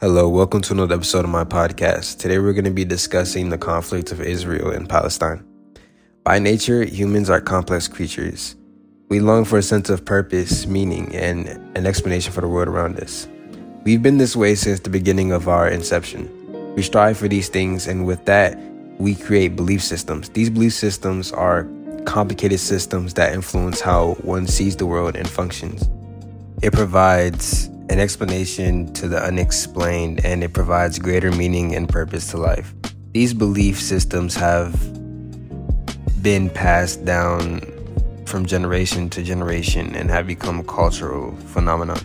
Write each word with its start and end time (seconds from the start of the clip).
Hello, 0.00 0.28
welcome 0.28 0.62
to 0.62 0.72
another 0.74 0.94
episode 0.94 1.24
of 1.24 1.30
my 1.32 1.42
podcast. 1.42 2.20
Today 2.20 2.38
we're 2.38 2.52
going 2.52 2.64
to 2.64 2.70
be 2.70 2.84
discussing 2.84 3.48
the 3.48 3.58
conflict 3.58 4.12
of 4.12 4.20
Israel 4.20 4.70
and 4.70 4.88
Palestine. 4.88 5.44
By 6.22 6.38
nature, 6.38 6.84
humans 6.84 7.28
are 7.28 7.40
complex 7.40 7.88
creatures. 7.88 8.54
We 9.08 9.18
long 9.18 9.44
for 9.44 9.58
a 9.58 9.62
sense 9.62 9.90
of 9.90 10.04
purpose, 10.04 10.68
meaning, 10.68 11.12
and 11.16 11.48
an 11.76 11.84
explanation 11.84 12.32
for 12.32 12.42
the 12.42 12.46
world 12.46 12.68
around 12.68 13.00
us. 13.00 13.26
We've 13.82 14.00
been 14.00 14.18
this 14.18 14.36
way 14.36 14.54
since 14.54 14.78
the 14.78 14.88
beginning 14.88 15.32
of 15.32 15.48
our 15.48 15.68
inception. 15.68 16.30
We 16.76 16.82
strive 16.82 17.18
for 17.18 17.26
these 17.26 17.48
things, 17.48 17.88
and 17.88 18.06
with 18.06 18.24
that, 18.26 18.56
we 18.98 19.16
create 19.16 19.56
belief 19.56 19.82
systems. 19.82 20.28
These 20.28 20.50
belief 20.50 20.74
systems 20.74 21.32
are 21.32 21.66
complicated 22.04 22.60
systems 22.60 23.14
that 23.14 23.34
influence 23.34 23.80
how 23.80 24.14
one 24.22 24.46
sees 24.46 24.76
the 24.76 24.86
world 24.86 25.16
and 25.16 25.28
functions. 25.28 25.90
It 26.62 26.72
provides 26.72 27.68
an 27.90 27.98
explanation 27.98 28.92
to 28.94 29.08
the 29.08 29.22
unexplained, 29.22 30.24
and 30.24 30.44
it 30.44 30.52
provides 30.52 30.98
greater 30.98 31.32
meaning 31.32 31.74
and 31.74 31.88
purpose 31.88 32.30
to 32.30 32.36
life. 32.36 32.74
These 33.12 33.34
belief 33.34 33.80
systems 33.80 34.34
have 34.36 34.72
been 36.22 36.50
passed 36.50 37.04
down 37.04 37.60
from 38.26 38.44
generation 38.44 39.08
to 39.10 39.22
generation 39.22 39.94
and 39.94 40.10
have 40.10 40.26
become 40.26 40.62
cultural 40.64 41.34
phenomenon. 41.46 41.98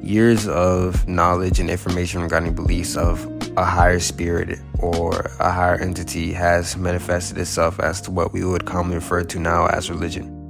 Years 0.00 0.46
of 0.46 1.06
knowledge 1.08 1.58
and 1.58 1.68
information 1.68 2.22
regarding 2.22 2.54
beliefs 2.54 2.96
of 2.96 3.26
a 3.56 3.64
higher 3.64 3.98
spirit 3.98 4.60
or 4.78 5.32
a 5.40 5.50
higher 5.50 5.74
entity 5.80 6.32
has 6.32 6.76
manifested 6.76 7.36
itself 7.36 7.80
as 7.80 8.00
to 8.02 8.12
what 8.12 8.32
we 8.32 8.44
would 8.44 8.64
commonly 8.64 8.96
refer 8.96 9.24
to 9.24 9.40
now 9.40 9.66
as 9.66 9.90
religion. 9.90 10.48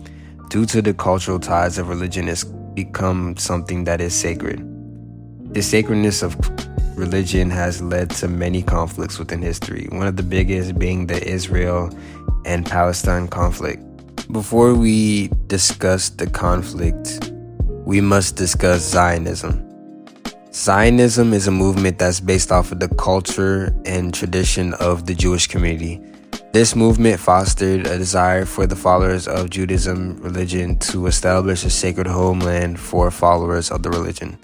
Due 0.51 0.67
to 0.67 0.83
the 0.83 0.93
cultural 0.93 1.41
ties 1.41 1.79
of 1.79 1.89
religion 1.89 2.29
is 2.29 2.45
become 2.85 3.37
something 3.37 3.83
that 3.83 4.01
is 4.01 4.15
sacred. 4.15 4.59
The 5.53 5.63
sacredness 5.63 6.23
of 6.23 6.37
religion 6.97 7.51
has 7.51 7.83
led 7.83 8.11
to 8.21 8.29
many 8.29 8.63
conflicts 8.63 9.19
within 9.19 9.43
history, 9.43 9.89
one 9.91 10.07
of 10.07 10.17
the 10.17 10.23
biggest 10.23 10.79
being 10.79 11.09
the 11.09 11.21
Israel 11.27 11.91
and 12.45 12.65
Palestine 12.65 13.27
conflict. 13.27 13.83
Before 14.33 14.75
we 14.75 15.29
discuss 15.49 16.09
the 16.11 16.29
conflict, 16.29 17.33
we 17.85 18.01
must 18.01 18.37
discuss 18.37 18.83
Zionism. 18.83 19.55
Zionism 20.53 21.33
is 21.33 21.49
a 21.49 21.51
movement 21.51 21.99
that's 21.99 22.21
based 22.21 22.53
off 22.53 22.71
of 22.71 22.79
the 22.79 22.89
culture 22.95 23.75
and 23.87 24.15
tradition 24.15 24.75
of 24.75 25.07
the 25.07 25.15
Jewish 25.15 25.49
community. 25.49 26.01
This 26.51 26.75
movement 26.75 27.21
fostered 27.21 27.87
a 27.87 27.99
desire 27.99 28.47
for 28.47 28.67
the 28.67 28.75
followers 28.75 29.29
of 29.29 29.51
Judaism 29.51 30.17
religion 30.23 30.79
to 30.79 31.07
establish 31.07 31.63
a 31.63 31.69
sacred 31.69 32.07
homeland 32.07 32.81
for 32.81 33.11
followers 33.11 33.71
of 33.71 33.83
the 33.83 33.91
religion. 33.91 34.39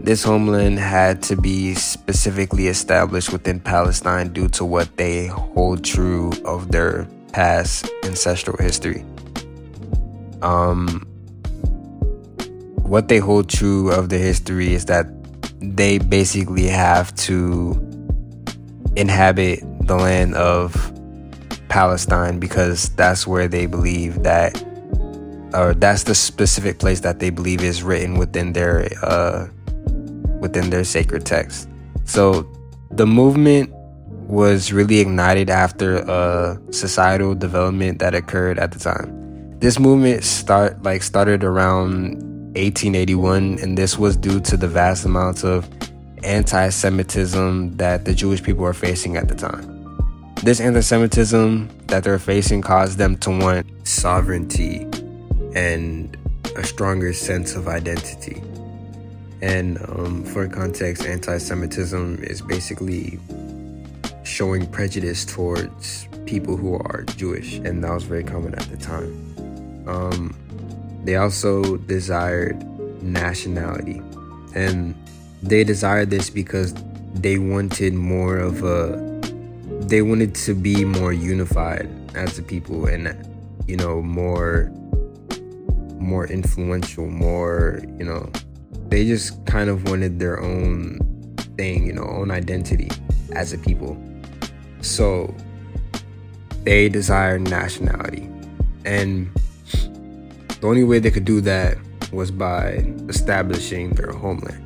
This 0.00 0.24
homeland 0.24 0.78
had 0.78 1.22
to 1.24 1.36
be 1.36 1.74
specifically 1.74 2.68
established 2.68 3.30
within 3.30 3.60
Palestine 3.60 4.32
due 4.32 4.48
to 4.56 4.64
what 4.64 4.96
they 4.96 5.26
hold 5.26 5.84
true 5.84 6.32
of 6.46 6.72
their 6.72 7.06
past 7.34 7.90
ancestral 8.04 8.56
history. 8.56 9.04
Um, 10.40 11.06
what 12.76 13.08
they 13.08 13.18
hold 13.18 13.50
true 13.50 13.92
of 13.92 14.08
the 14.08 14.16
history 14.16 14.72
is 14.72 14.86
that 14.86 15.06
they 15.60 15.98
basically 15.98 16.68
have 16.68 17.14
to 17.16 17.74
inhabit 18.96 19.60
the 19.86 19.96
land 19.96 20.34
of 20.34 20.94
Palestine 21.68 22.38
because 22.38 22.88
that's 22.90 23.26
where 23.26 23.48
they 23.48 23.66
believe 23.66 24.22
that, 24.22 24.62
or 25.54 25.74
that's 25.74 26.04
the 26.04 26.14
specific 26.14 26.78
place 26.78 27.00
that 27.00 27.18
they 27.18 27.30
believe 27.30 27.62
is 27.62 27.82
written 27.82 28.18
within 28.18 28.52
their 28.52 28.88
uh, 29.02 29.48
within 30.40 30.70
their 30.70 30.84
sacred 30.84 31.26
text. 31.26 31.68
So 32.04 32.48
the 32.90 33.06
movement 33.06 33.70
was 34.28 34.72
really 34.72 35.00
ignited 35.00 35.48
after 35.48 35.96
a 35.98 36.60
societal 36.70 37.34
development 37.34 37.98
that 37.98 38.14
occurred 38.14 38.58
at 38.58 38.72
the 38.72 38.78
time. 38.78 39.58
This 39.58 39.78
movement 39.78 40.22
start 40.22 40.82
like 40.82 41.02
started 41.02 41.42
around 41.42 42.22
1881, 42.54 43.58
and 43.60 43.76
this 43.76 43.98
was 43.98 44.16
due 44.16 44.40
to 44.40 44.56
the 44.56 44.68
vast 44.68 45.04
amounts 45.04 45.44
of 45.44 45.68
anti-Semitism 46.22 47.76
that 47.76 48.04
the 48.04 48.14
Jewish 48.14 48.42
people 48.42 48.62
were 48.62 48.74
facing 48.74 49.16
at 49.16 49.28
the 49.28 49.34
time. 49.34 49.77
This 50.42 50.60
anti 50.60 50.80
Semitism 50.80 51.68
that 51.88 52.04
they're 52.04 52.18
facing 52.18 52.62
caused 52.62 52.96
them 52.96 53.16
to 53.18 53.30
want 53.30 53.66
sovereignty 53.86 54.86
and 55.54 56.16
a 56.56 56.62
stronger 56.64 57.12
sense 57.12 57.56
of 57.56 57.66
identity. 57.66 58.40
And 59.42 59.78
um, 59.88 60.24
for 60.24 60.46
context, 60.46 61.04
anti 61.04 61.38
Semitism 61.38 62.22
is 62.22 62.40
basically 62.40 63.18
showing 64.22 64.66
prejudice 64.68 65.24
towards 65.24 66.06
people 66.24 66.56
who 66.56 66.74
are 66.74 67.02
Jewish, 67.16 67.56
and 67.56 67.82
that 67.82 67.92
was 67.92 68.04
very 68.04 68.22
common 68.22 68.54
at 68.54 68.70
the 68.70 68.76
time. 68.76 69.88
Um, 69.88 70.36
they 71.04 71.16
also 71.16 71.78
desired 71.78 72.62
nationality, 73.02 74.00
and 74.54 74.94
they 75.42 75.64
desired 75.64 76.10
this 76.10 76.30
because 76.30 76.74
they 77.14 77.38
wanted 77.38 77.94
more 77.94 78.38
of 78.38 78.62
a 78.62 79.07
they 79.88 80.02
wanted 80.02 80.34
to 80.34 80.54
be 80.54 80.84
more 80.84 81.12
unified 81.12 81.88
as 82.14 82.38
a 82.38 82.42
people 82.42 82.86
and 82.86 83.16
you 83.66 83.76
know 83.76 84.00
more 84.02 84.70
more 85.98 86.26
influential 86.26 87.06
more 87.06 87.80
you 87.98 88.04
know 88.04 88.30
they 88.88 89.04
just 89.04 89.44
kind 89.46 89.68
of 89.68 89.88
wanted 89.88 90.18
their 90.18 90.40
own 90.40 90.98
thing 91.56 91.86
you 91.86 91.92
know 91.92 92.04
own 92.04 92.30
identity 92.30 92.88
as 93.32 93.52
a 93.52 93.58
people. 93.58 93.96
So 94.80 95.34
they 96.64 96.88
desired 96.88 97.42
nationality. 97.42 98.28
And 98.84 99.30
the 100.60 100.66
only 100.66 100.84
way 100.84 100.98
they 100.98 101.10
could 101.10 101.24
do 101.24 101.40
that 101.42 101.78
was 102.12 102.30
by 102.30 102.92
establishing 103.08 103.90
their 103.90 104.12
homeland. 104.12 104.64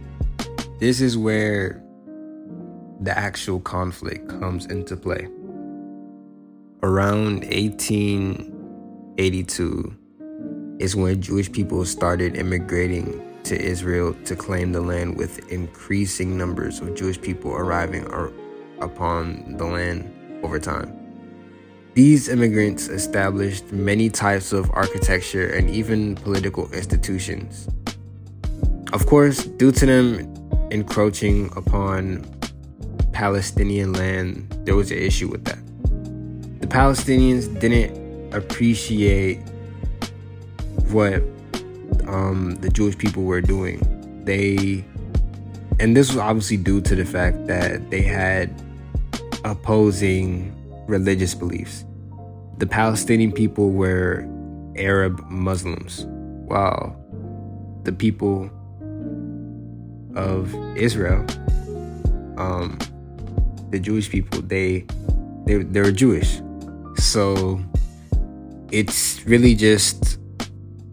This 0.78 1.00
is 1.00 1.16
where 1.18 1.81
the 3.02 3.18
actual 3.18 3.60
conflict 3.60 4.28
comes 4.28 4.66
into 4.66 4.96
play. 4.96 5.28
Around 6.84 7.44
1882 7.44 9.96
is 10.78 10.94
when 10.94 11.20
Jewish 11.20 11.50
people 11.50 11.84
started 11.84 12.36
immigrating 12.36 13.20
to 13.42 13.60
Israel 13.60 14.14
to 14.24 14.36
claim 14.36 14.70
the 14.70 14.80
land, 14.80 15.16
with 15.16 15.50
increasing 15.50 16.38
numbers 16.38 16.78
of 16.80 16.94
Jewish 16.94 17.20
people 17.20 17.52
arriving 17.52 18.06
upon 18.80 19.56
the 19.56 19.64
land 19.64 20.08
over 20.44 20.60
time. 20.60 20.96
These 21.94 22.28
immigrants 22.28 22.86
established 22.88 23.72
many 23.72 24.10
types 24.10 24.52
of 24.52 24.70
architecture 24.72 25.48
and 25.48 25.68
even 25.68 26.14
political 26.14 26.70
institutions. 26.72 27.66
Of 28.92 29.06
course, 29.06 29.44
due 29.44 29.72
to 29.72 29.86
them 29.86 30.20
encroaching 30.70 31.50
upon 31.56 32.24
Palestinian 33.22 33.92
land, 33.92 34.48
there 34.64 34.74
was 34.74 34.90
an 34.90 34.98
issue 34.98 35.28
with 35.28 35.44
that. 35.44 35.60
The 36.60 36.66
Palestinians 36.66 37.46
didn't 37.60 38.34
appreciate 38.34 39.38
what 40.90 41.22
um, 42.08 42.58
the 42.60 42.68
Jewish 42.68 42.98
people 42.98 43.22
were 43.22 43.40
doing. 43.40 43.78
They, 44.24 44.84
and 45.78 45.96
this 45.96 46.08
was 46.08 46.16
obviously 46.16 46.56
due 46.56 46.80
to 46.80 46.96
the 46.96 47.04
fact 47.04 47.46
that 47.46 47.92
they 47.92 48.02
had 48.02 48.60
opposing 49.44 50.52
religious 50.88 51.32
beliefs. 51.32 51.84
The 52.58 52.66
Palestinian 52.66 53.30
people 53.30 53.70
were 53.70 54.28
Arab 54.74 55.24
Muslims, 55.30 56.06
while 56.48 56.96
the 57.84 57.92
people 57.92 58.50
of 60.16 60.52
Israel 60.76 61.24
um, 62.36 62.76
the 63.72 63.80
Jewish 63.80 64.08
people, 64.08 64.40
they 64.42 64.86
they 65.46 65.64
they're 65.64 65.90
Jewish. 65.90 66.40
So 66.96 67.60
it's 68.70 69.24
really 69.26 69.54
just 69.54 70.18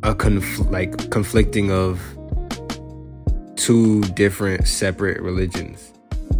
a 0.03 0.15
conf- 0.15 0.59
like 0.71 1.11
conflicting 1.11 1.71
of 1.71 2.01
two 3.55 4.01
different 4.15 4.67
separate 4.67 5.21
religions. 5.21 5.93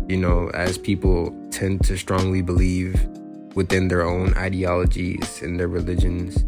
You 0.07 0.17
know, 0.17 0.49
as 0.55 0.77
people 0.77 1.35
tend 1.51 1.83
to 1.85 1.97
strongly 1.97 2.41
believe 2.41 2.95
within 3.53 3.89
their 3.89 4.01
own 4.01 4.33
ideologies 4.35 5.41
and 5.41 5.59
their 5.59 5.67
religions. 5.67 6.43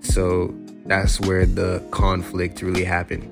So 0.00 0.54
that's 0.86 1.20
where 1.20 1.46
the 1.46 1.84
conflict 1.90 2.62
really 2.62 2.84
happened. 2.84 3.28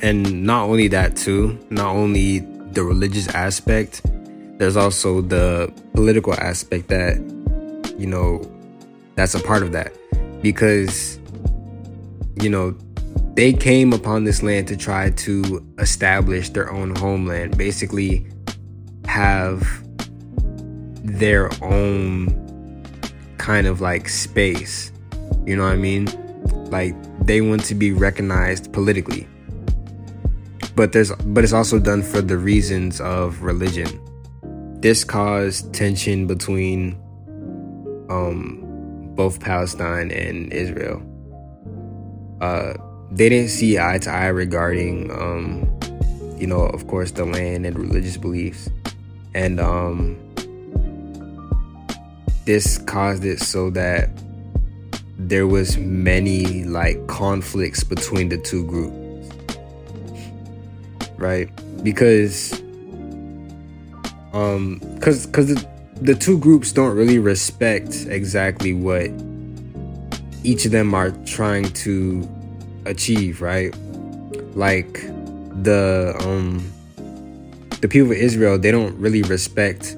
And 0.00 0.44
not 0.44 0.68
only 0.68 0.88
that 0.88 1.16
too, 1.16 1.58
not 1.70 1.94
only 1.94 2.40
the 2.72 2.82
religious 2.82 3.28
aspect, 3.28 4.02
there's 4.58 4.76
also 4.76 5.20
the 5.20 5.72
political 5.94 6.34
aspect 6.34 6.88
that 6.88 7.16
you 7.98 8.06
know 8.06 8.42
that's 9.14 9.34
a 9.34 9.40
part 9.40 9.62
of 9.62 9.72
that 9.72 9.92
because 10.42 11.18
you 12.40 12.50
know 12.50 12.76
they 13.34 13.52
came 13.52 13.92
upon 13.92 14.24
this 14.24 14.42
land 14.42 14.68
to 14.68 14.76
try 14.76 15.10
to 15.10 15.64
establish 15.78 16.50
their 16.50 16.70
own 16.70 16.94
homeland, 16.94 17.58
basically 17.58 18.26
have 19.06 19.66
their 21.02 21.50
own 21.62 22.84
kind 23.38 23.66
of 23.66 23.80
like 23.80 24.08
space. 24.08 24.92
You 25.44 25.56
know 25.56 25.64
what 25.64 25.72
I 25.72 25.76
mean? 25.76 26.06
Like 26.70 26.94
they 27.26 27.40
want 27.40 27.64
to 27.64 27.74
be 27.74 27.92
recognized 27.92 28.72
politically. 28.72 29.26
But 30.76 30.92
there's 30.92 31.12
but 31.12 31.44
it's 31.44 31.52
also 31.52 31.78
done 31.78 32.02
for 32.02 32.20
the 32.20 32.38
reasons 32.38 33.00
of 33.00 33.42
religion. 33.42 34.00
This 34.84 35.02
caused 35.02 35.72
tension 35.72 36.26
between 36.26 37.00
um 38.10 38.60
both 39.16 39.40
Palestine 39.40 40.10
and 40.10 40.52
Israel. 40.52 41.00
Uh 42.42 42.74
they 43.10 43.30
didn't 43.30 43.48
see 43.48 43.78
eye 43.78 43.96
to 44.02 44.10
eye 44.10 44.26
regarding 44.26 45.10
um 45.10 45.80
you 46.38 46.46
know, 46.46 46.60
of 46.60 46.86
course 46.86 47.12
the 47.12 47.24
land 47.24 47.64
and 47.64 47.78
religious 47.78 48.18
beliefs. 48.18 48.68
And 49.34 49.58
um 49.58 50.18
this 52.44 52.76
caused 52.76 53.24
it 53.24 53.40
so 53.40 53.70
that 53.70 54.10
there 55.16 55.46
was 55.46 55.78
many 55.78 56.64
like 56.64 57.06
conflicts 57.06 57.82
between 57.82 58.28
the 58.28 58.36
two 58.36 58.66
groups 58.66 59.32
right 61.16 61.48
because 61.82 62.62
um 64.34 64.80
because 64.94 65.26
because 65.26 65.54
the, 65.54 65.68
the 66.02 66.14
two 66.14 66.38
groups 66.38 66.72
don't 66.72 66.96
really 66.96 67.18
respect 67.18 68.06
exactly 68.08 68.74
what 68.74 69.10
each 70.42 70.66
of 70.66 70.72
them 70.72 70.94
are 70.94 71.10
trying 71.24 71.72
to 71.72 72.28
achieve 72.84 73.40
right 73.40 73.74
like 74.54 74.92
the 75.62 76.14
um 76.20 76.70
the 77.80 77.88
people 77.88 78.10
of 78.10 78.16
israel 78.16 78.58
they 78.58 78.70
don't 78.70 78.94
really 78.98 79.22
respect 79.22 79.96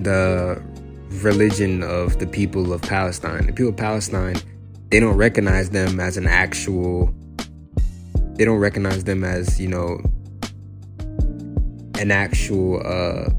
the 0.00 0.62
religion 1.22 1.82
of 1.82 2.18
the 2.18 2.26
people 2.26 2.72
of 2.72 2.82
Palestine. 2.82 3.46
The 3.46 3.52
people 3.52 3.70
of 3.70 3.76
Palestine, 3.76 4.36
they 4.90 5.00
don't 5.00 5.16
recognize 5.16 5.70
them 5.70 6.00
as 6.00 6.16
an 6.16 6.26
actual 6.26 7.12
they 8.34 8.44
don't 8.44 8.58
recognize 8.58 9.02
them 9.02 9.24
as, 9.24 9.60
you 9.60 9.66
know, 9.66 10.00
an 11.98 12.10
actual 12.10 12.80
uh 12.84 13.30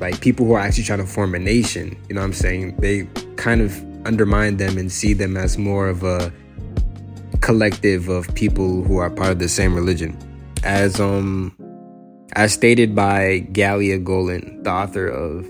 like 0.00 0.20
people 0.20 0.44
who 0.44 0.52
are 0.54 0.60
actually 0.60 0.82
trying 0.82 0.98
to 0.98 1.06
form 1.06 1.32
a 1.34 1.38
nation. 1.38 1.96
You 2.08 2.16
know 2.16 2.22
what 2.22 2.26
I'm 2.26 2.32
saying? 2.32 2.76
They 2.78 3.04
kind 3.36 3.60
of 3.60 3.80
undermine 4.04 4.56
them 4.56 4.76
and 4.76 4.90
see 4.90 5.12
them 5.12 5.36
as 5.36 5.56
more 5.56 5.88
of 5.88 6.02
a 6.02 6.32
collective 7.40 8.08
of 8.08 8.34
people 8.34 8.82
who 8.82 8.96
are 8.96 9.10
part 9.10 9.30
of 9.30 9.38
the 9.38 9.48
same 9.48 9.74
religion. 9.74 10.18
As 10.64 11.00
um 11.00 11.54
as 12.34 12.52
stated 12.52 12.94
by 12.94 13.46
Galia 13.52 14.02
Golan, 14.02 14.62
the 14.62 14.70
author 14.70 15.06
of 15.06 15.46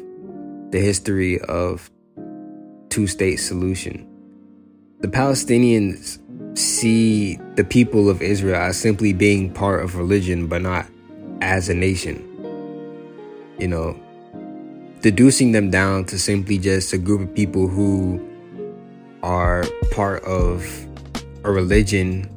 the 0.71 0.81
history 0.81 1.41
of 1.43 1.91
two 2.91 3.07
state 3.07 3.37
solution. 3.37 4.07
The 5.01 5.09
Palestinians 5.09 6.19
see 6.59 7.37
the 7.57 7.65
people 7.65 8.11
of 8.11 8.21
Israel 8.21 8.57
as 8.57 8.77
simply 8.77 9.13
being 9.13 9.53
part 9.53 9.83
of 9.83 9.97
religion, 9.97 10.47
but 10.47 10.63
not 10.63 10.87
as 11.43 11.69
a 11.69 11.75
nation. 11.75 12.17
You 13.59 13.69
know, 13.69 14.01
deducing 15.03 15.53
them 15.53 15.71
down 15.71 16.07
to 16.07 16.19
simply 16.19 16.59
just 16.59 16.93
a 16.93 16.99
group 16.99 17.21
of 17.21 17.35
people 17.35 17.69
who 17.69 18.21
are 19.23 19.65
part 19.91 20.25
of 20.25 20.65
a 21.45 21.53
religion 21.53 22.31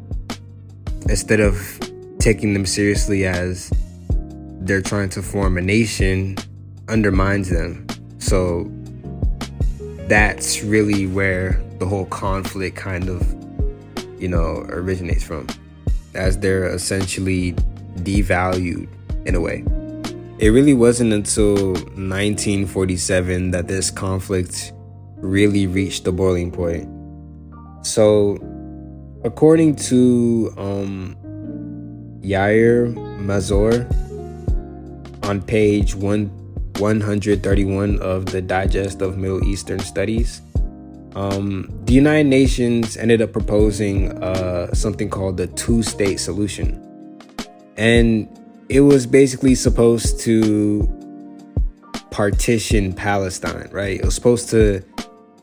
instead 1.08 1.40
of 1.40 1.80
taking 2.20 2.54
them 2.54 2.66
seriously 2.66 3.26
as 3.26 3.72
they're 4.62 4.82
trying 4.82 5.10
to 5.10 5.22
form 5.22 5.58
a 5.58 5.62
nation 5.62 6.36
undermines 6.90 7.50
them 7.50 7.86
so 8.20 8.70
that's 10.08 10.64
really 10.64 11.08
where 11.08 11.62
the 11.80 11.86
whole 11.86 12.06
conflict 12.06 12.76
kind 12.76 13.10
of, 13.10 13.22
you 14.20 14.28
know, 14.28 14.66
originates 14.70 15.24
from, 15.24 15.48
as 16.14 16.38
they're 16.40 16.68
essentially 16.68 17.56
devalued 17.98 18.88
in 19.26 19.36
a 19.36 19.42
way. 19.42 19.64
It 20.38 20.50
really 20.50 20.74
wasn't 20.74 21.14
until 21.14 21.74
1947 21.74 23.52
that 23.52 23.68
this 23.68 23.90
conflict 23.90 24.74
really 25.18 25.66
reached 25.66 26.04
the 26.04 26.12
boiling 26.12 26.52
point. 26.52 26.90
So, 27.86 28.38
according 29.24 29.76
to 29.88 30.54
um, 30.58 31.16
Yair 32.22 32.94
Mazor 33.20 33.86
on 35.24 35.42
page 35.42 35.96
one 35.96 36.30
131 36.80 38.00
of 38.02 38.26
the 38.26 38.42
Digest 38.42 39.02
of 39.02 39.18
Middle 39.18 39.44
Eastern 39.46 39.80
Studies. 39.80 40.42
Um, 41.16 41.70
the 41.86 41.94
United 41.94 42.28
Nations 42.28 42.98
ended 42.98 43.22
up 43.22 43.32
proposing 43.32 44.12
uh, 44.22 44.74
something 44.74 45.10
called 45.10 45.38
the 45.38 45.48
two 45.48 45.82
state 45.82 46.20
solution. 46.20 46.82
And 47.78 48.28
it 48.70 48.82
was 48.82 49.06
basically 49.06 49.56
supposed 49.56 50.20
to 50.22 50.88
partition 52.12 52.94
Palestine, 52.94 53.70
right? 53.72 54.00
It 54.00 54.06
was 54.06 54.16
supposed 54.16 54.50
to 54.52 54.82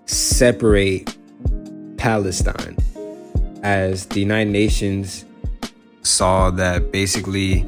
separate 0.06 1.16
Palestine 1.96 2.76
as 3.62 4.06
the 4.06 4.20
United 4.20 4.50
Nations 4.50 5.24
saw 6.02 6.50
that 6.50 6.90
basically 6.90 7.66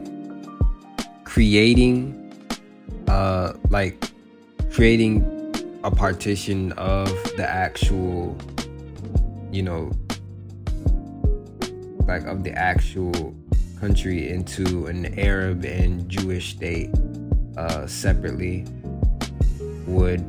creating 1.24 2.20
uh, 3.08 3.52
like 3.70 4.10
creating 4.72 5.22
a 5.84 5.90
partition 5.90 6.72
of 6.72 7.08
the 7.36 7.46
actual, 7.48 8.36
you 9.52 9.62
know, 9.62 9.92
like 12.06 12.24
of 12.24 12.42
the 12.42 12.52
actual 12.52 13.34
country 13.80 14.28
into 14.28 14.86
an 14.86 15.18
Arab 15.18 15.64
and 15.64 16.08
Jewish 16.08 16.50
state 16.50 16.90
uh, 17.56 17.86
separately 17.86 18.64
would 19.86 20.24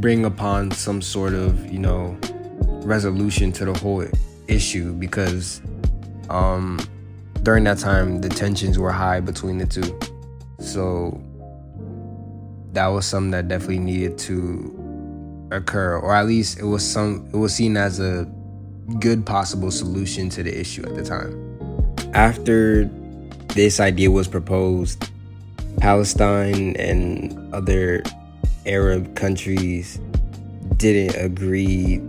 bring 0.00 0.24
upon 0.24 0.70
some 0.70 1.02
sort 1.02 1.34
of, 1.34 1.70
you 1.70 1.78
know, 1.78 2.16
resolution 2.82 3.52
to 3.52 3.64
the 3.64 3.78
whole 3.78 4.04
issue 4.48 4.92
because 4.92 5.60
um, 6.28 6.78
during 7.42 7.64
that 7.64 7.78
time 7.78 8.20
the 8.20 8.28
tensions 8.28 8.78
were 8.78 8.92
high 8.92 9.20
between 9.20 9.58
the 9.58 9.66
two. 9.66 9.98
So 10.58 11.20
that 12.72 12.86
was 12.86 13.06
something 13.06 13.30
that 13.32 13.48
definitely 13.48 13.80
needed 13.80 14.18
to 14.18 15.48
occur, 15.50 15.98
or 15.98 16.14
at 16.14 16.26
least 16.26 16.58
it 16.58 16.64
was 16.64 16.88
some 16.88 17.28
it 17.32 17.36
was 17.36 17.54
seen 17.54 17.76
as 17.76 17.98
a 18.00 18.30
good 18.98 19.24
possible 19.24 19.70
solution 19.70 20.28
to 20.30 20.42
the 20.42 20.58
issue 20.58 20.84
at 20.84 20.94
the 20.94 21.02
time. 21.02 21.49
After 22.12 22.84
this 23.54 23.78
idea 23.78 24.10
was 24.10 24.26
proposed, 24.26 25.10
Palestine 25.78 26.74
and 26.76 27.54
other 27.54 28.02
Arab 28.66 29.14
countries 29.14 30.00
didn't 30.76 31.16
agree 31.22 32.00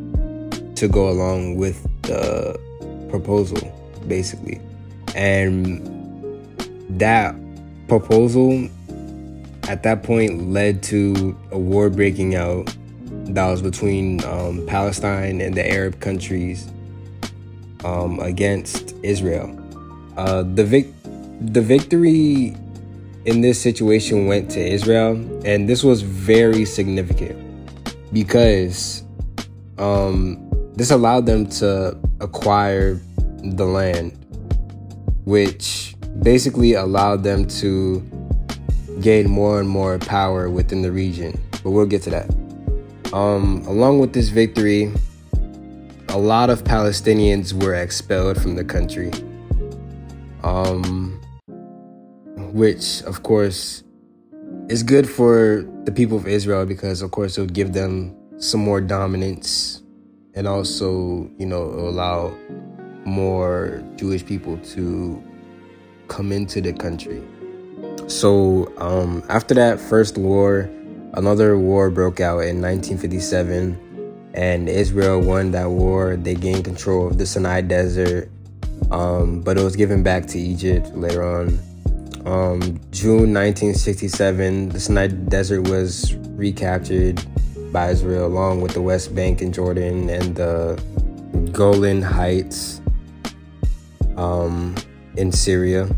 to 0.75 0.87
go 0.87 1.09
along 1.09 1.57
with 1.57 1.83
the 2.03 2.59
proposal, 3.09 3.59
basically. 4.07 4.59
And 5.15 5.87
that 6.99 7.35
proposal 7.87 8.69
at 9.67 9.83
that 9.83 10.03
point 10.03 10.49
led 10.49 10.81
to 10.83 11.37
a 11.51 11.59
war 11.59 11.89
breaking 11.89 12.35
out 12.35 12.75
that 13.33 13.47
was 13.47 13.61
between 13.61 14.23
um, 14.25 14.65
Palestine 14.65 15.41
and 15.41 15.53
the 15.55 15.69
Arab 15.69 15.99
countries 15.99 16.67
um, 17.85 18.19
against 18.19 18.95
Israel. 19.03 19.60
Uh, 20.17 20.43
the 20.43 20.63
vic- 20.63 20.93
the 21.41 21.61
victory 21.61 22.55
in 23.25 23.41
this 23.41 23.61
situation 23.61 24.27
went 24.27 24.49
to 24.51 24.59
Israel, 24.59 25.13
and 25.45 25.67
this 25.67 25.83
was 25.83 26.01
very 26.01 26.65
significant 26.65 27.37
because 28.13 29.03
um, 29.77 30.49
this 30.75 30.91
allowed 30.91 31.25
them 31.25 31.47
to 31.47 31.97
acquire 32.19 32.99
the 33.43 33.65
land, 33.65 34.13
which 35.25 35.95
basically 36.21 36.73
allowed 36.73 37.23
them 37.23 37.47
to 37.47 38.01
gain 38.99 39.29
more 39.29 39.59
and 39.59 39.69
more 39.69 39.97
power 39.99 40.49
within 40.49 40.81
the 40.81 40.91
region. 40.91 41.39
But 41.63 41.71
we'll 41.71 41.85
get 41.85 42.01
to 42.03 42.09
that. 42.11 42.29
Um, 43.13 43.63
along 43.67 43.99
with 43.99 44.13
this 44.13 44.29
victory, 44.29 44.91
a 46.09 46.17
lot 46.17 46.49
of 46.49 46.63
Palestinians 46.63 47.53
were 47.53 47.75
expelled 47.75 48.41
from 48.41 48.55
the 48.55 48.63
country. 48.63 49.11
Um, 50.43 51.19
which, 52.53 53.01
of 53.03 53.23
course, 53.23 53.83
is 54.69 54.83
good 54.83 55.09
for 55.09 55.65
the 55.85 55.91
people 55.91 56.17
of 56.17 56.27
Israel 56.27 56.65
because, 56.65 57.01
of 57.01 57.11
course, 57.11 57.37
it 57.37 57.41
would 57.41 57.53
give 57.53 57.73
them 57.73 58.15
some 58.37 58.59
more 58.59 58.81
dominance 58.81 59.81
and 60.33 60.47
also, 60.47 61.29
you 61.37 61.45
know, 61.45 61.63
allow 61.63 62.35
more 63.05 63.83
Jewish 63.95 64.25
people 64.25 64.57
to 64.57 65.21
come 66.07 66.31
into 66.31 66.61
the 66.61 66.73
country. 66.73 67.21
So 68.07 68.71
um, 68.77 69.23
after 69.29 69.53
that 69.55 69.79
first 69.79 70.17
war, 70.17 70.69
another 71.13 71.57
war 71.57 71.89
broke 71.89 72.19
out 72.19 72.39
in 72.39 72.61
1957, 72.61 74.31
and 74.33 74.69
Israel 74.69 75.21
won 75.21 75.51
that 75.51 75.69
war. 75.69 76.15
They 76.15 76.35
gained 76.35 76.65
control 76.65 77.07
of 77.07 77.17
the 77.17 77.25
Sinai 77.25 77.61
Desert, 77.61 78.29
um, 78.91 79.41
but 79.41 79.57
it 79.57 79.63
was 79.63 79.75
given 79.75 80.03
back 80.03 80.27
to 80.27 80.39
Egypt 80.39 80.93
later 80.93 81.23
on. 81.23 81.59
Um, 82.25 82.61
June 82.91 83.33
1967, 83.33 84.69
the 84.69 84.79
Sinai 84.79 85.07
Desert 85.07 85.67
was 85.67 86.13
recaptured 86.35 87.23
by 87.71 87.89
Israel 87.89 88.27
along 88.27 88.61
with 88.61 88.73
the 88.73 88.81
West 88.81 89.15
Bank 89.15 89.41
and 89.41 89.53
Jordan 89.53 90.09
and 90.09 90.35
the 90.35 90.81
Golan 91.51 92.01
Heights 92.01 92.81
um, 94.17 94.75
in 95.17 95.31
Syria. 95.31 95.89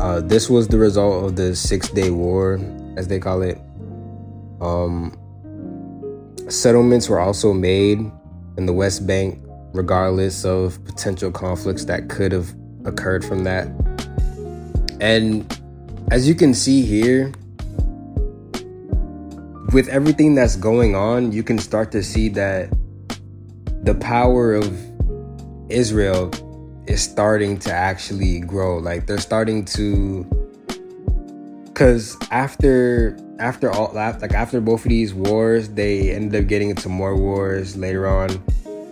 Uh, 0.00 0.20
this 0.20 0.48
was 0.48 0.68
the 0.68 0.78
result 0.78 1.24
of 1.24 1.36
the 1.36 1.54
Six 1.54 1.88
Day 1.90 2.10
War, 2.10 2.58
as 2.96 3.08
they 3.08 3.18
call 3.18 3.42
it. 3.42 3.60
Um, 4.60 5.16
settlements 6.48 7.08
were 7.08 7.20
also 7.20 7.52
made 7.52 7.98
in 8.56 8.66
the 8.66 8.72
West 8.72 9.06
Bank, 9.06 9.38
regardless 9.72 10.44
of 10.44 10.84
potential 10.84 11.30
conflicts 11.30 11.84
that 11.86 12.08
could 12.08 12.32
have 12.32 12.54
occurred 12.84 13.24
from 13.24 13.44
that. 13.44 13.68
And 15.00 15.46
as 16.10 16.28
you 16.28 16.34
can 16.34 16.54
see 16.54 16.82
here, 16.82 17.32
with 19.72 19.88
everything 19.88 20.34
that's 20.34 20.56
going 20.56 20.94
on, 20.94 21.32
you 21.32 21.42
can 21.42 21.58
start 21.58 21.90
to 21.92 22.02
see 22.02 22.28
that 22.30 22.70
the 23.82 23.94
power 23.94 24.54
of 24.54 24.78
Israel 25.70 26.30
is 26.86 27.02
starting 27.02 27.58
to 27.60 27.72
actually 27.72 28.40
grow. 28.40 28.78
Like 28.78 29.06
they're 29.06 29.18
starting 29.18 29.64
to 29.66 30.26
cuz 31.74 32.16
after 32.30 33.16
after 33.38 33.70
all 33.70 33.90
like 33.94 34.34
after 34.34 34.60
both 34.60 34.84
of 34.84 34.90
these 34.90 35.14
wars, 35.14 35.70
they 35.70 36.10
ended 36.10 36.42
up 36.42 36.48
getting 36.48 36.70
into 36.70 36.88
more 36.88 37.16
wars 37.16 37.76
later 37.76 38.06
on. 38.06 38.42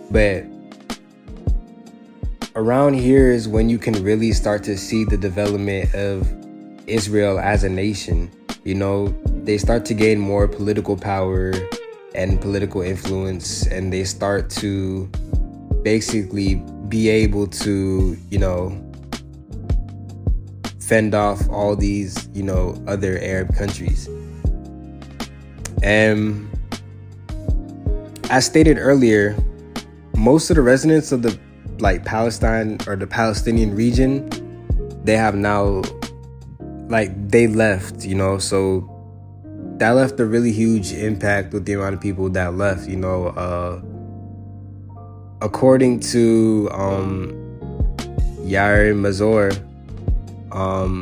But 0.09 0.45
around 2.55 2.95
here 2.95 3.31
is 3.31 3.47
when 3.47 3.69
you 3.69 3.77
can 3.77 4.03
really 4.03 4.31
start 4.33 4.63
to 4.63 4.77
see 4.77 5.05
the 5.05 5.17
development 5.17 5.93
of 5.93 6.31
Israel 6.87 7.39
as 7.39 7.63
a 7.63 7.69
nation. 7.69 8.31
You 8.63 8.75
know, 8.75 9.07
they 9.43 9.57
start 9.57 9.85
to 9.85 9.93
gain 9.93 10.19
more 10.19 10.47
political 10.47 10.97
power 10.97 11.53
and 12.13 12.39
political 12.41 12.81
influence, 12.81 13.65
and 13.67 13.91
they 13.91 14.03
start 14.03 14.49
to 14.49 15.07
basically 15.83 16.55
be 16.89 17.09
able 17.09 17.47
to, 17.47 18.17
you 18.29 18.37
know, 18.37 18.69
fend 20.79 21.15
off 21.15 21.49
all 21.49 21.75
these, 21.75 22.27
you 22.33 22.43
know, 22.43 22.81
other 22.85 23.17
Arab 23.19 23.55
countries. 23.55 24.09
And 25.81 26.49
as 28.29 28.45
stated 28.45 28.77
earlier, 28.77 29.35
most 30.15 30.49
of 30.49 30.57
the 30.57 30.61
residents 30.61 31.11
of 31.11 31.21
the 31.21 31.39
like 31.81 32.05
Palestine 32.05 32.77
or 32.87 32.95
the 32.95 33.07
Palestinian 33.07 33.75
region, 33.75 34.29
they 35.03 35.17
have 35.17 35.35
now 35.35 35.81
like 36.87 37.29
they 37.29 37.47
left, 37.47 38.05
you 38.05 38.15
know, 38.15 38.37
so 38.37 38.87
that 39.77 39.91
left 39.91 40.19
a 40.19 40.25
really 40.25 40.51
huge 40.51 40.93
impact 40.93 41.53
with 41.53 41.65
the 41.65 41.73
amount 41.73 41.95
of 41.95 42.01
people 42.01 42.29
that 42.29 42.55
left. 42.55 42.87
You 42.87 42.97
know, 42.97 43.27
uh, 43.27 43.81
according 45.41 46.01
to 46.11 46.69
um, 46.71 47.31
Yair 48.45 48.93
Mazor, 48.93 49.51
um, 50.53 51.01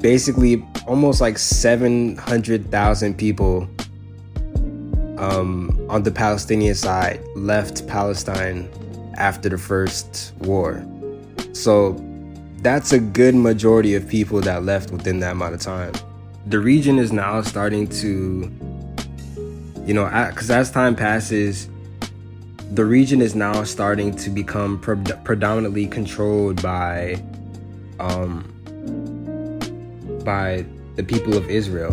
basically 0.00 0.66
almost 0.86 1.20
like 1.20 1.38
700,000 1.38 3.16
people 3.16 3.68
um, 5.18 5.79
on 5.90 6.02
the 6.02 6.10
Palestinian 6.10 6.74
side 6.74 7.20
left 7.34 7.86
Palestine 7.86 8.68
after 9.18 9.48
the 9.48 9.58
first 9.58 10.32
war. 10.38 10.84
So 11.52 12.02
that's 12.58 12.92
a 12.92 13.00
good 13.00 13.34
majority 13.34 13.94
of 13.94 14.08
people 14.08 14.40
that 14.42 14.64
left 14.64 14.90
within 14.90 15.20
that 15.20 15.32
amount 15.32 15.54
of 15.54 15.60
time 15.60 15.92
the 16.46 16.58
region 16.58 16.98
is 16.98 17.12
now 17.12 17.42
starting 17.42 17.86
to, 17.86 18.50
you 19.84 19.94
know, 19.94 20.04
because 20.30 20.50
as 20.50 20.70
time 20.70 20.96
passes, 20.96 21.68
the 22.72 22.84
region 22.84 23.20
is 23.20 23.34
now 23.34 23.62
starting 23.64 24.14
to 24.16 24.30
become 24.30 24.80
pre- 24.80 24.96
predominantly 25.24 25.86
controlled 25.86 26.62
by, 26.62 27.22
um, 27.98 28.42
by 30.24 30.64
the 30.96 31.02
people 31.02 31.36
of 31.36 31.48
Israel, 31.50 31.92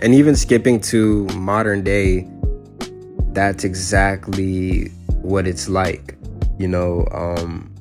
and 0.00 0.14
even 0.14 0.34
skipping 0.34 0.80
to 0.80 1.26
modern 1.34 1.82
day, 1.82 2.28
that's 3.34 3.64
exactly 3.64 4.88
what 5.22 5.46
it's 5.46 5.68
like. 5.68 6.16
You 6.58 6.68
know, 6.68 7.06
um, 7.12 7.72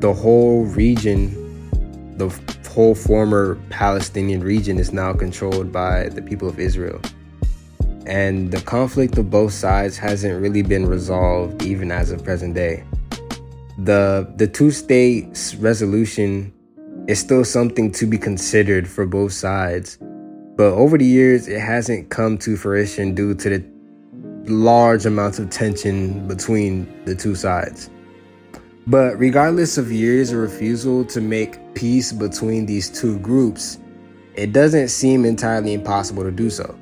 the 0.00 0.12
whole 0.12 0.64
region, 0.64 1.32
the 2.16 2.28
whole 2.68 2.94
former 2.94 3.56
Palestinian 3.70 4.40
region 4.40 4.78
is 4.78 4.92
now 4.92 5.12
controlled 5.12 5.72
by 5.72 6.08
the 6.10 6.22
people 6.22 6.48
of 6.48 6.60
Israel. 6.60 7.00
And 8.06 8.50
the 8.50 8.60
conflict 8.60 9.18
of 9.18 9.30
both 9.30 9.52
sides 9.52 9.98
hasn't 9.98 10.40
really 10.40 10.62
been 10.62 10.86
resolved 10.86 11.62
even 11.64 11.90
as 11.90 12.10
of 12.10 12.22
present 12.22 12.54
day. 12.54 12.84
The 13.78 14.32
the 14.36 14.46
two 14.46 14.70
states 14.70 15.56
resolution 15.56 16.52
is 17.08 17.18
still 17.18 17.44
something 17.44 17.90
to 17.92 18.06
be 18.06 18.18
considered 18.18 18.86
for 18.88 19.06
both 19.06 19.32
sides. 19.32 19.98
But 20.56 20.72
over 20.72 20.98
the 20.98 21.04
years 21.04 21.48
it 21.48 21.60
hasn't 21.60 22.10
come 22.10 22.38
to 22.38 22.56
fruition 22.56 23.14
due 23.14 23.34
to 23.34 23.48
the 23.48 23.77
large 24.48 25.06
amounts 25.06 25.38
of 25.38 25.50
tension 25.50 26.26
between 26.26 27.04
the 27.04 27.14
two 27.14 27.34
sides. 27.34 27.90
But 28.86 29.18
regardless 29.18 29.76
of 29.76 29.92
years 29.92 30.32
of 30.32 30.38
refusal 30.38 31.04
to 31.06 31.20
make 31.20 31.74
peace 31.74 32.10
between 32.12 32.64
these 32.66 32.88
two 32.88 33.18
groups, 33.18 33.78
it 34.34 34.52
doesn't 34.52 34.88
seem 34.88 35.24
entirely 35.24 35.74
impossible 35.74 36.22
to 36.22 36.30
do 36.30 36.48
so. 36.48 36.78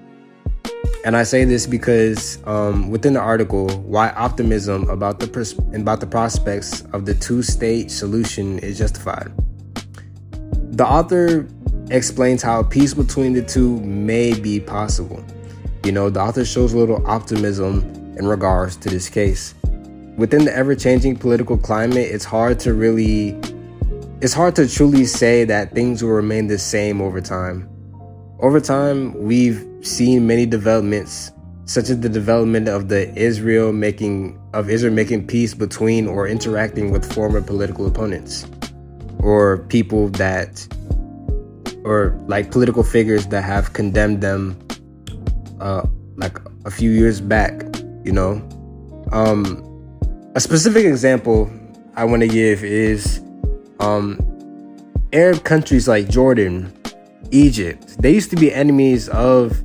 And 1.04 1.16
I 1.16 1.22
say 1.22 1.44
this 1.44 1.66
because 1.66 2.38
um, 2.46 2.90
within 2.90 3.12
the 3.12 3.20
article, 3.20 3.68
why 3.80 4.10
optimism 4.10 4.88
about 4.90 5.20
the 5.20 5.26
pers- 5.26 5.58
about 5.74 6.00
the 6.00 6.06
prospects 6.06 6.82
of 6.92 7.06
the 7.06 7.14
two-state 7.14 7.90
solution 7.90 8.58
is 8.58 8.78
justified. 8.78 9.32
The 10.76 10.84
author 10.86 11.48
explains 11.90 12.42
how 12.42 12.64
peace 12.64 12.92
between 12.92 13.32
the 13.32 13.42
two 13.42 13.80
may 13.80 14.38
be 14.38 14.60
possible. 14.60 15.24
You 15.86 15.92
know, 15.92 16.10
the 16.10 16.20
author 16.20 16.44
shows 16.44 16.74
a 16.74 16.78
little 16.78 17.06
optimism 17.06 17.80
in 18.18 18.26
regards 18.26 18.76
to 18.76 18.90
this 18.90 19.08
case 19.08 19.54
within 20.16 20.44
the 20.46 20.54
ever 20.54 20.74
changing 20.74 21.16
political 21.16 21.56
climate, 21.56 22.08
it's 22.10 22.24
hard 22.24 22.58
to 22.60 22.74
really, 22.74 23.38
it's 24.20 24.32
hard 24.32 24.56
to 24.56 24.68
truly 24.68 25.04
say 25.04 25.44
that 25.44 25.72
things 25.72 26.02
will 26.02 26.10
remain 26.10 26.46
the 26.46 26.58
same 26.58 27.00
over 27.00 27.20
time. 27.20 27.68
Over 28.40 28.60
time, 28.60 29.14
we've 29.22 29.64
seen 29.82 30.26
many 30.26 30.46
developments, 30.46 31.32
such 31.66 31.90
as 31.90 32.00
the 32.00 32.08
development 32.08 32.68
of 32.68 32.88
the 32.88 33.14
Israel 33.14 33.72
making 33.72 34.40
of 34.54 34.70
Israel 34.70 34.92
making 34.92 35.26
peace 35.26 35.54
between 35.54 36.06
or 36.06 36.26
interacting 36.26 36.90
with 36.90 37.10
former 37.12 37.40
political 37.40 37.86
opponents, 37.86 38.46
or 39.18 39.58
people 39.68 40.08
that, 40.10 40.66
or 41.84 42.18
like 42.26 42.50
political 42.50 42.82
figures 42.82 43.26
that 43.28 43.42
have 43.42 43.72
condemned 43.72 44.22
them, 44.22 44.58
uh, 45.60 45.86
like 46.16 46.38
a 46.64 46.70
few 46.70 46.90
years 46.90 47.20
back. 47.20 47.64
You 48.04 48.12
know, 48.12 48.48
um, 49.12 49.62
a 50.34 50.40
specific 50.40 50.84
example 50.84 51.50
I 51.96 52.04
want 52.04 52.22
to 52.22 52.28
give 52.28 52.62
is 52.62 53.20
um, 53.80 54.20
Arab 55.12 55.44
countries 55.44 55.88
like 55.88 56.08
Jordan, 56.08 56.72
Egypt. 57.30 57.96
They 58.00 58.12
used 58.12 58.30
to 58.30 58.36
be 58.36 58.52
enemies 58.52 59.08
of 59.08 59.62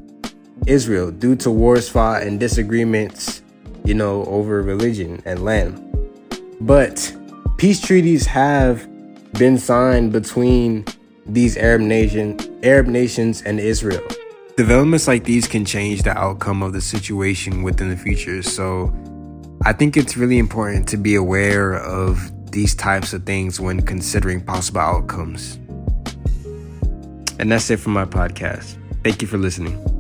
Israel 0.68 1.12
due 1.12 1.36
to 1.38 1.52
wars 1.52 1.90
fought 1.90 2.24
and 2.24 2.40
disagreements, 2.40 3.42
you 3.84 3.94
know, 3.94 4.26
over 4.26 4.62
religion 4.62 5.22
and 5.26 5.44
land. 5.44 5.88
But 6.62 7.16
peace 7.58 7.82
treaties 7.82 8.26
have 8.28 8.88
been 9.34 9.58
signed 9.58 10.12
between 10.12 10.86
these 11.26 11.58
Arab 11.58 11.82
nation 11.82 12.38
Arab 12.64 12.88
nations 12.88 13.42
and 13.42 13.60
Israel. 13.60 14.04
Developments 14.62 15.08
like 15.08 15.24
these 15.24 15.48
can 15.48 15.66
change 15.66 16.04
the 16.04 16.16
outcome 16.16 16.62
of 16.62 16.72
the 16.72 16.82
situation 16.82 17.64
within 17.64 17.90
the 17.90 17.98
future. 17.98 18.44
So 18.44 18.94
I 19.66 19.74
think 19.74 19.98
it's 19.98 20.16
really 20.16 20.38
important 20.38 20.88
to 20.90 20.98
be 20.98 21.16
aware 21.16 21.74
of 21.78 22.32
these 22.52 22.76
types 22.76 23.12
of 23.12 23.26
things 23.26 23.60
when 23.60 23.82
considering 23.82 24.40
possible 24.40 24.82
outcomes. 24.82 25.56
And 27.40 27.52
that's 27.52 27.72
it 27.72 27.78
for 27.78 27.90
my 27.90 28.06
podcast. 28.06 28.78
Thank 29.04 29.24
you 29.24 29.28
for 29.28 29.40
listening. 29.40 29.91